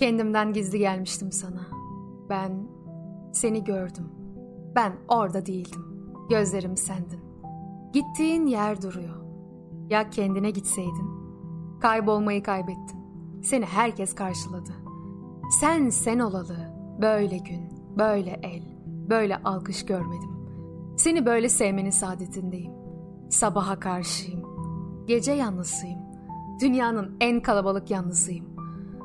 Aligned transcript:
Kendimden 0.00 0.52
gizli 0.52 0.78
gelmiştim 0.78 1.32
sana. 1.32 1.66
Ben 2.28 2.52
seni 3.32 3.64
gördüm. 3.64 4.08
Ben 4.74 4.92
orada 5.08 5.46
değildim. 5.46 5.84
Gözlerim 6.30 6.76
sendin. 6.76 7.20
Gittiğin 7.92 8.46
yer 8.46 8.82
duruyor. 8.82 9.16
Ya 9.90 10.10
kendine 10.10 10.50
gitseydin? 10.50 11.10
Kaybolmayı 11.80 12.42
kaybettin. 12.42 13.00
Seni 13.42 13.64
herkes 13.64 14.14
karşıladı. 14.14 14.72
Sen 15.60 15.88
sen 15.90 16.18
olalı. 16.18 16.56
Böyle 17.02 17.38
gün, 17.38 17.68
böyle 17.98 18.40
el, 18.42 18.62
böyle 19.10 19.36
alkış 19.36 19.86
görmedim. 19.86 20.30
Seni 20.96 21.26
böyle 21.26 21.48
sevmenin 21.48 21.90
saadetindeyim. 21.90 22.72
Sabaha 23.30 23.80
karşıyım. 23.80 24.42
Gece 25.06 25.32
yalnızıyım. 25.32 26.00
Dünyanın 26.60 27.16
en 27.20 27.42
kalabalık 27.42 27.90
yalnızıyım. 27.90 28.50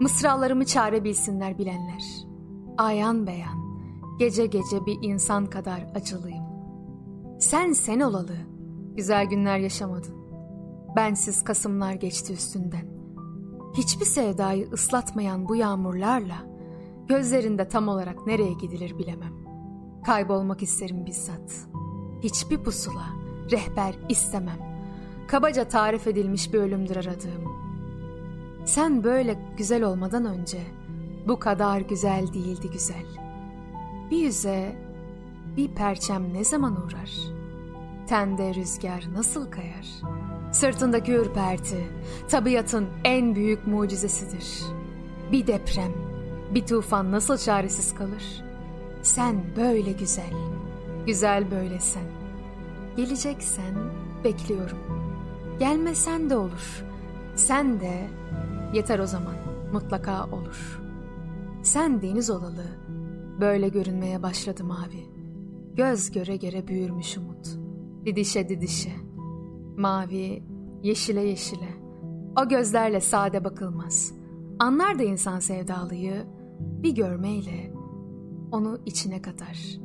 Mısralarımı 0.00 0.64
çare 0.64 1.04
bilsinler 1.04 1.58
bilenler. 1.58 2.04
Ayan 2.78 3.26
beyan, 3.26 3.82
gece 4.18 4.46
gece 4.46 4.86
bir 4.86 4.98
insan 5.02 5.46
kadar 5.46 5.86
acılıyım. 5.94 6.44
Sen 7.40 7.72
sen 7.72 8.00
olalı, 8.00 8.36
güzel 8.96 9.26
günler 9.26 9.58
yaşamadın. 9.58 10.18
Bensiz 10.96 11.44
kasımlar 11.44 11.92
geçti 11.92 12.32
üstünden. 12.32 12.88
Hiçbir 13.74 14.04
sevdayı 14.04 14.70
ıslatmayan 14.72 15.48
bu 15.48 15.56
yağmurlarla 15.56 16.46
gözlerinde 17.08 17.68
tam 17.68 17.88
olarak 17.88 18.26
nereye 18.26 18.52
gidilir 18.52 18.98
bilemem. 18.98 19.32
Kaybolmak 20.06 20.62
isterim 20.62 21.06
bizzat. 21.06 21.66
Hiçbir 22.22 22.58
pusula, 22.58 23.06
rehber 23.50 23.94
istemem. 24.08 24.58
Kabaca 25.28 25.68
tarif 25.68 26.06
edilmiş 26.06 26.52
bir 26.52 26.58
ölümdür 26.58 26.96
aradığım. 26.96 27.67
Sen 28.68 29.04
böyle 29.04 29.38
güzel 29.56 29.82
olmadan 29.82 30.24
önce 30.24 30.58
bu 31.28 31.38
kadar 31.38 31.80
güzel 31.80 32.32
değildi 32.34 32.70
güzel. 32.72 33.06
Bir 34.10 34.18
yüze 34.18 34.76
bir 35.56 35.68
perçem 35.68 36.34
ne 36.34 36.44
zaman 36.44 36.72
uğrar? 36.72 37.10
Tende 38.06 38.54
rüzgar 38.54 39.04
nasıl 39.12 39.50
kayar? 39.50 39.86
Sırtındaki 40.52 41.12
ürperti 41.12 41.86
tabiatın 42.28 42.86
en 43.04 43.34
büyük 43.34 43.66
mucizesidir. 43.66 44.62
Bir 45.32 45.46
deprem, 45.46 45.92
bir 46.54 46.66
tufan 46.66 47.12
nasıl 47.12 47.36
çaresiz 47.36 47.94
kalır? 47.94 48.44
Sen 49.02 49.44
böyle 49.56 49.92
güzel, 49.92 50.32
güzel 51.06 51.50
böyle 51.50 51.80
sen. 51.80 52.06
Geleceksen 52.96 53.74
bekliyorum. 54.24 54.78
Gelmesen 55.58 56.30
de 56.30 56.36
olur. 56.36 56.84
Sen 57.36 57.80
de 57.80 58.08
yeter 58.74 58.98
o 58.98 59.06
zaman 59.06 59.34
mutlaka 59.72 60.26
olur. 60.26 60.80
Sen 61.62 62.02
deniz 62.02 62.30
olalı 62.30 62.64
böyle 63.40 63.68
görünmeye 63.68 64.22
başladı 64.22 64.64
mavi. 64.64 65.06
Göz 65.74 66.10
göre 66.10 66.36
göre 66.36 66.68
büyürmüş 66.68 67.18
umut. 67.18 67.48
Didişe 68.04 68.48
didişe. 68.48 68.92
Mavi, 69.76 70.42
yeşile 70.82 71.20
yeşile. 71.20 71.68
O 72.42 72.48
gözlerle 72.48 73.00
sade 73.00 73.44
bakılmaz. 73.44 74.12
Anlar 74.58 74.98
da 74.98 75.02
insan 75.02 75.38
sevdalıyı 75.38 76.26
bir 76.60 76.94
görmeyle 76.94 77.72
onu 78.52 78.78
içine 78.86 79.22
katar. 79.22 79.78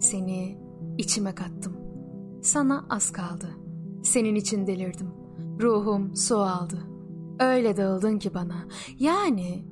Seni 0.00 0.58
içime 0.98 1.34
kattım. 1.34 1.76
Sana 2.42 2.86
az 2.90 3.10
kaldı. 3.12 3.48
Senin 4.02 4.34
için 4.34 4.66
delirdim. 4.66 5.08
Ruhum 5.60 6.16
su 6.16 6.36
aldı. 6.36 6.91
Öyle 7.40 7.76
dağıldın 7.76 8.18
ki 8.18 8.34
bana. 8.34 8.66
Yani 8.98 9.64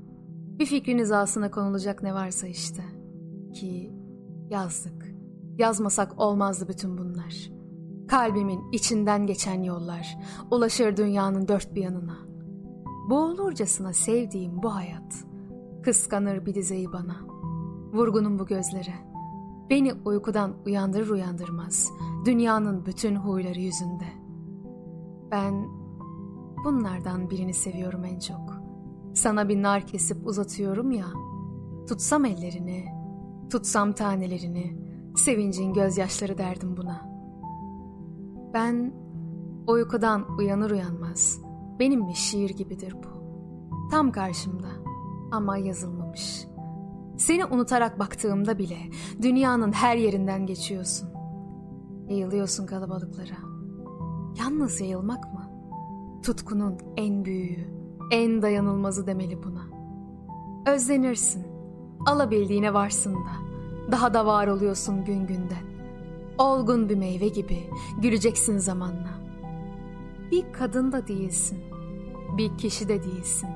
bir 0.58 0.66
fikrin 0.66 0.98
hizasına 0.98 1.50
konulacak 1.50 2.02
ne 2.02 2.14
varsa 2.14 2.46
işte. 2.46 2.82
Ki 3.54 3.92
yazdık. 4.50 5.14
Yazmasak 5.58 6.20
olmazdı 6.20 6.68
bütün 6.68 6.98
bunlar. 6.98 7.50
Kalbimin 8.08 8.60
içinden 8.72 9.26
geçen 9.26 9.62
yollar 9.62 10.18
ulaşır 10.50 10.96
dünyanın 10.96 11.48
dört 11.48 11.74
bir 11.74 11.82
yanına. 11.82 12.16
Boğulurcasına 13.10 13.92
sevdiğim 13.92 14.62
bu 14.62 14.74
hayat 14.74 15.24
kıskanır 15.82 16.46
bir 16.46 16.54
dizeyi 16.54 16.92
bana. 16.92 17.16
Vurgunum 17.92 18.38
bu 18.38 18.46
gözlere. 18.46 18.94
Beni 19.70 19.92
uykudan 20.04 20.54
uyandırır 20.66 21.08
uyandırmaz 21.08 21.90
dünyanın 22.24 22.86
bütün 22.86 23.16
huyları 23.16 23.60
yüzünde. 23.60 24.04
Ben 25.30 25.79
bunlardan 26.64 27.30
birini 27.30 27.54
seviyorum 27.54 28.04
en 28.04 28.18
çok. 28.18 28.60
Sana 29.14 29.48
bir 29.48 29.62
nar 29.62 29.86
kesip 29.86 30.26
uzatıyorum 30.26 30.90
ya. 30.90 31.06
Tutsam 31.88 32.24
ellerini, 32.24 32.84
tutsam 33.50 33.92
tanelerini, 33.92 34.76
sevincin 35.16 35.72
gözyaşları 35.72 36.38
derdim 36.38 36.76
buna. 36.76 37.10
Ben 38.54 38.92
uykudan 39.66 40.38
uyanır 40.38 40.70
uyanmaz 40.70 41.40
benim 41.78 42.08
bir 42.08 42.14
şiir 42.14 42.50
gibidir 42.50 42.94
bu. 42.94 43.20
Tam 43.90 44.12
karşımda 44.12 44.68
ama 45.32 45.56
yazılmamış. 45.56 46.46
Seni 47.18 47.44
unutarak 47.44 47.98
baktığımda 47.98 48.58
bile 48.58 48.78
dünyanın 49.22 49.72
her 49.72 49.96
yerinden 49.96 50.46
geçiyorsun. 50.46 51.08
Yayılıyorsun 52.08 52.66
kalabalıklara. 52.66 53.36
Yalnız 54.38 54.80
yayılmak 54.80 55.34
mı? 55.34 55.49
Tutkunun 56.22 56.78
en 56.96 57.24
büyüğü, 57.24 57.68
en 58.10 58.42
dayanılmazı 58.42 59.06
demeli 59.06 59.42
buna. 59.42 59.62
Özlenirsin, 60.74 61.46
alabildiğine 62.06 62.74
varsın 62.74 63.14
da, 63.14 63.32
daha 63.92 64.14
da 64.14 64.26
var 64.26 64.46
oluyorsun 64.46 65.04
gün 65.04 65.26
günden. 65.26 65.70
Olgun 66.38 66.88
bir 66.88 66.96
meyve 66.96 67.28
gibi 67.28 67.58
güleceksin 68.02 68.58
zamanla. 68.58 69.20
Bir 70.30 70.52
kadın 70.52 70.92
da 70.92 71.06
değilsin, 71.06 71.58
bir 72.38 72.58
kişi 72.58 72.88
de 72.88 73.02
değilsin. 73.02 73.48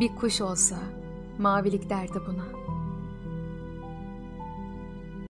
Bir 0.00 0.16
kuş 0.16 0.40
olsa 0.40 0.76
mavilik 1.38 1.90
derdi 1.90 2.18
buna.'' 2.26 2.61